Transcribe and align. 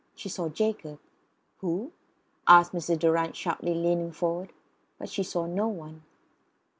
She 0.15 0.29
saw 0.29 0.49
Jacob. 0.49 0.97
"Who?" 1.59 1.91
asked 2.47 2.71
Mrs. 2.71 2.97
Durrant 2.97 3.35
sharply, 3.35 3.75
leaning 3.75 4.11
forward. 4.11 4.51
But 4.97 5.09
she 5.09 5.21
saw 5.21 5.45
no 5.45 5.67
one. 5.67 6.01